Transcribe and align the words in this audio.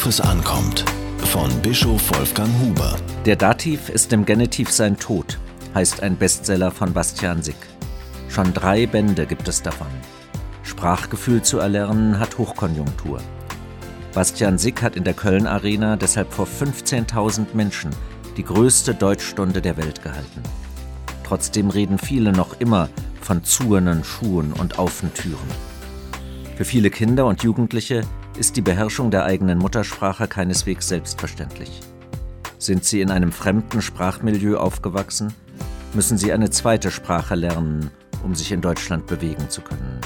Worauf 0.00 0.08
es 0.08 0.20
ankommt. 0.22 0.86
Von 1.26 1.50
Bischof 1.60 2.00
Wolfgang 2.16 2.48
Huber. 2.62 2.96
Der 3.26 3.36
Dativ 3.36 3.90
ist 3.90 4.10
im 4.14 4.24
Genitiv 4.24 4.70
sein 4.70 4.96
Tod, 4.96 5.38
heißt 5.74 6.02
ein 6.02 6.16
Bestseller 6.16 6.70
von 6.70 6.94
Bastian 6.94 7.42
Sick. 7.42 7.58
Schon 8.30 8.54
drei 8.54 8.86
Bände 8.86 9.26
gibt 9.26 9.46
es 9.46 9.60
davon. 9.60 9.88
Sprachgefühl 10.62 11.42
zu 11.42 11.58
erlernen 11.58 12.18
hat 12.18 12.38
Hochkonjunktur. 12.38 13.20
Bastian 14.14 14.56
Sick 14.56 14.80
hat 14.80 14.96
in 14.96 15.04
der 15.04 15.12
Köln 15.12 15.46
Arena 15.46 15.96
deshalb 15.96 16.32
vor 16.32 16.46
15.000 16.46 17.48
Menschen 17.52 17.90
die 18.38 18.44
größte 18.44 18.94
Deutschstunde 18.94 19.60
der 19.60 19.76
Welt 19.76 20.02
gehalten. 20.02 20.42
Trotzdem 21.24 21.68
reden 21.68 21.98
viele 21.98 22.32
noch 22.32 22.58
immer 22.58 22.88
von 23.20 23.44
Zuenen, 23.44 24.02
Schuhen 24.04 24.54
und 24.54 24.78
Aufentüren. 24.78 25.50
Für 26.56 26.64
viele 26.64 26.88
Kinder 26.88 27.26
und 27.26 27.42
Jugendliche 27.42 28.00
ist 28.40 28.56
die 28.56 28.62
Beherrschung 28.62 29.10
der 29.10 29.26
eigenen 29.26 29.58
Muttersprache 29.58 30.26
keineswegs 30.26 30.88
selbstverständlich. 30.88 31.80
Sind 32.58 32.86
sie 32.86 33.02
in 33.02 33.10
einem 33.10 33.32
fremden 33.32 33.82
Sprachmilieu 33.82 34.56
aufgewachsen, 34.56 35.34
müssen 35.92 36.16
sie 36.16 36.32
eine 36.32 36.48
zweite 36.48 36.90
Sprache 36.90 37.34
lernen, 37.34 37.90
um 38.24 38.34
sich 38.34 38.50
in 38.50 38.62
Deutschland 38.62 39.06
bewegen 39.06 39.50
zu 39.50 39.60
können. 39.60 40.00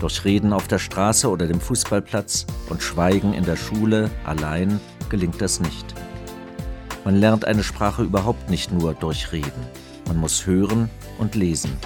Durch 0.00 0.24
Reden 0.24 0.52
auf 0.52 0.66
der 0.66 0.80
Straße 0.80 1.30
oder 1.30 1.46
dem 1.46 1.60
Fußballplatz 1.60 2.44
und 2.70 2.82
Schweigen 2.82 3.34
in 3.34 3.44
der 3.44 3.56
Schule 3.56 4.10
allein 4.24 4.80
gelingt 5.08 5.40
das 5.40 5.60
nicht. 5.60 5.94
Man 7.04 7.14
lernt 7.14 7.44
eine 7.44 7.62
Sprache 7.62 8.02
überhaupt 8.02 8.50
nicht 8.50 8.72
nur 8.72 8.94
durch 8.94 9.30
Reden. 9.30 9.66
Man 10.08 10.16
muss 10.16 10.44
hören 10.44 10.90
und 11.20 11.36
lesen. 11.36 11.76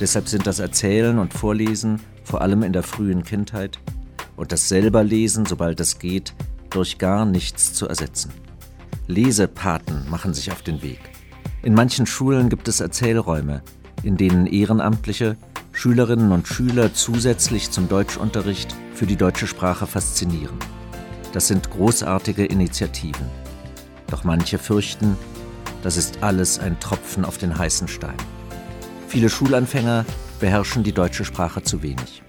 Deshalb 0.00 0.28
sind 0.28 0.46
das 0.46 0.60
Erzählen 0.60 1.18
und 1.18 1.34
Vorlesen, 1.34 2.00
vor 2.24 2.40
allem 2.40 2.62
in 2.62 2.72
der 2.72 2.82
frühen 2.82 3.22
Kindheit, 3.22 3.78
und 4.38 4.52
das 4.52 4.68
Selberlesen, 4.68 5.44
sobald 5.44 5.80
es 5.80 5.98
geht, 5.98 6.32
durch 6.70 6.98
gar 6.98 7.26
nichts 7.26 7.74
zu 7.74 7.88
ersetzen. 7.88 8.32
Lesepaten 9.08 10.08
machen 10.08 10.32
sich 10.32 10.52
auf 10.52 10.62
den 10.62 10.80
Weg. 10.80 11.00
In 11.62 11.74
manchen 11.74 12.06
Schulen 12.06 12.48
gibt 12.48 12.68
es 12.68 12.80
Erzählräume, 12.80 13.62
in 14.02 14.16
denen 14.16 14.46
Ehrenamtliche 14.46 15.36
Schülerinnen 15.72 16.32
und 16.32 16.46
Schüler 16.46 16.94
zusätzlich 16.94 17.70
zum 17.70 17.88
Deutschunterricht 17.88 18.74
für 18.94 19.06
die 19.06 19.16
deutsche 19.16 19.46
Sprache 19.46 19.86
faszinieren. 19.86 20.56
Das 21.32 21.48
sind 21.48 21.70
großartige 21.70 22.44
Initiativen. 22.44 23.26
Doch 24.10 24.24
manche 24.24 24.58
fürchten, 24.58 25.16
das 25.82 25.96
ist 25.96 26.22
alles 26.22 26.58
ein 26.58 26.78
Tropfen 26.80 27.24
auf 27.24 27.38
den 27.38 27.56
heißen 27.56 27.88
Stein. 27.88 28.16
Viele 29.08 29.28
Schulanfänger 29.28 30.04
beherrschen 30.40 30.84
die 30.84 30.92
deutsche 30.92 31.24
Sprache 31.24 31.62
zu 31.62 31.82
wenig. 31.82 32.22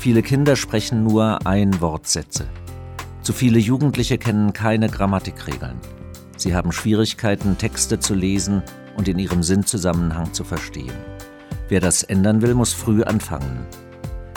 Viele 0.00 0.22
Kinder 0.22 0.56
sprechen 0.56 1.04
nur 1.04 1.46
Ein-Wortsätze. 1.46 2.46
Zu 3.20 3.34
viele 3.34 3.58
Jugendliche 3.58 4.16
kennen 4.16 4.54
keine 4.54 4.88
Grammatikregeln. 4.88 5.76
Sie 6.38 6.54
haben 6.54 6.72
Schwierigkeiten, 6.72 7.58
Texte 7.58 8.00
zu 8.00 8.14
lesen 8.14 8.62
und 8.96 9.08
in 9.08 9.18
ihrem 9.18 9.42
Sinnzusammenhang 9.42 10.32
zu 10.32 10.42
verstehen. 10.42 10.94
Wer 11.68 11.80
das 11.80 12.02
ändern 12.02 12.40
will, 12.40 12.54
muss 12.54 12.72
früh 12.72 13.02
anfangen. 13.02 13.66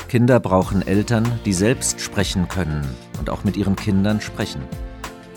Kinder 0.10 0.42
brauchen 0.42 0.86
Eltern, 0.86 1.40
die 1.46 1.54
selbst 1.54 2.02
sprechen 2.02 2.50
können 2.50 2.86
und 3.18 3.30
auch 3.30 3.46
mit 3.46 3.56
ihren 3.56 3.78
Kindern 3.78 4.20
sprechen. 4.20 4.64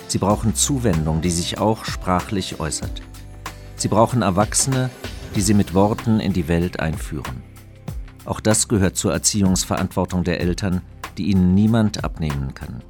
Sie 0.09 0.19
brauchen 0.19 0.57
Zuwendung, 0.57 1.21
die 1.21 1.31
sich 1.31 1.59
auch 1.59 1.85
sprachlich 1.85 2.59
äußert. 2.59 3.01
Sie 3.77 3.87
brauchen 3.87 4.23
Erwachsene, 4.23 4.91
die 5.37 5.41
sie 5.41 5.55
mit 5.55 5.73
Worten 5.73 6.19
in 6.19 6.33
die 6.33 6.49
Welt 6.49 6.81
einführen. 6.81 7.45
Auch 8.27 8.41
das 8.41 8.67
gehört 8.67 8.97
zur 8.97 9.13
Erziehungsverantwortung 9.13 10.25
der 10.25 10.41
Eltern, 10.41 10.83
die 11.17 11.31
ihnen 11.31 11.55
niemand 11.55 12.05
abnehmen 12.05 12.55
kann. 12.55 12.83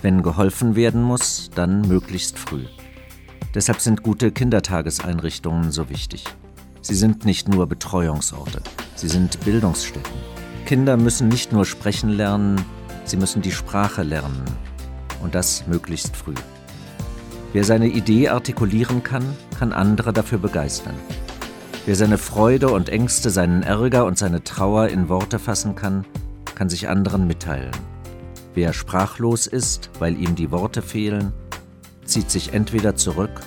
Wenn 0.00 0.22
geholfen 0.22 0.74
werden 0.74 1.02
muss, 1.02 1.50
dann 1.54 1.82
möglichst 1.82 2.38
früh. 2.38 2.64
Deshalb 3.54 3.80
sind 3.80 4.02
gute 4.02 4.32
Kindertageseinrichtungen 4.32 5.70
so 5.70 5.88
wichtig. 5.90 6.24
Sie 6.80 6.94
sind 6.94 7.24
nicht 7.24 7.48
nur 7.48 7.66
Betreuungsorte, 7.66 8.60
sie 8.96 9.08
sind 9.08 9.38
Bildungsstätten. 9.44 10.12
Kinder 10.66 10.96
müssen 10.96 11.28
nicht 11.28 11.52
nur 11.52 11.64
sprechen 11.64 12.10
lernen, 12.10 12.60
sie 13.04 13.16
müssen 13.16 13.42
die 13.42 13.52
Sprache 13.52 14.02
lernen. 14.02 14.44
Und 15.22 15.34
das 15.34 15.66
möglichst 15.66 16.16
früh. 16.16 16.34
Wer 17.52 17.64
seine 17.64 17.86
Idee 17.86 18.30
artikulieren 18.30 19.02
kann, 19.02 19.24
kann 19.58 19.72
andere 19.72 20.12
dafür 20.12 20.38
begeistern. 20.38 20.94
Wer 21.86 21.96
seine 21.96 22.16
Freude 22.16 22.70
und 22.70 22.88
Ängste, 22.88 23.28
seinen 23.28 23.62
Ärger 23.62 24.06
und 24.06 24.16
seine 24.16 24.42
Trauer 24.42 24.88
in 24.88 25.10
Worte 25.10 25.38
fassen 25.38 25.74
kann, 25.74 26.06
kann 26.54 26.70
sich 26.70 26.88
anderen 26.88 27.26
mitteilen. 27.26 27.72
Wer 28.54 28.72
sprachlos 28.72 29.46
ist, 29.46 29.90
weil 29.98 30.16
ihm 30.18 30.34
die 30.34 30.50
Worte 30.50 30.80
fehlen, 30.80 31.34
zieht 32.06 32.30
sich 32.30 32.54
entweder 32.54 32.96
zurück 32.96 33.42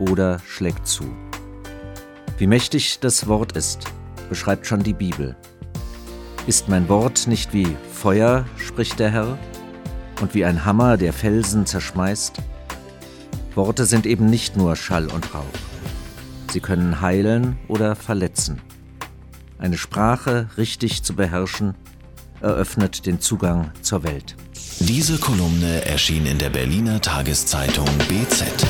oder 0.00 0.40
schlägt 0.40 0.88
zu. 0.88 1.04
Wie 2.38 2.48
mächtig 2.48 2.98
das 2.98 3.28
Wort 3.28 3.52
ist, 3.52 3.84
beschreibt 4.28 4.66
schon 4.66 4.82
die 4.82 4.92
Bibel. 4.92 5.36
Ist 6.48 6.68
mein 6.68 6.88
Wort 6.88 7.28
nicht 7.28 7.52
wie 7.52 7.76
Feuer, 7.92 8.46
spricht 8.56 8.98
der 8.98 9.10
Herr, 9.10 9.38
und 10.20 10.34
wie 10.34 10.44
ein 10.44 10.64
Hammer, 10.64 10.96
der 10.96 11.12
Felsen 11.12 11.66
zerschmeißt? 11.66 12.38
Worte 13.54 13.84
sind 13.84 14.06
eben 14.06 14.26
nicht 14.26 14.56
nur 14.56 14.74
Schall 14.74 15.06
und 15.06 15.32
Rauch. 15.32 15.75
Sie 16.56 16.62
können 16.62 17.02
heilen 17.02 17.58
oder 17.68 17.94
verletzen. 17.94 18.62
Eine 19.58 19.76
Sprache 19.76 20.48
richtig 20.56 21.02
zu 21.02 21.14
beherrschen, 21.14 21.74
eröffnet 22.40 23.04
den 23.04 23.20
Zugang 23.20 23.72
zur 23.82 24.04
Welt. 24.04 24.36
Diese 24.80 25.18
Kolumne 25.18 25.84
erschien 25.84 26.24
in 26.24 26.38
der 26.38 26.48
Berliner 26.48 27.02
Tageszeitung 27.02 27.86
BZ. 28.08 28.66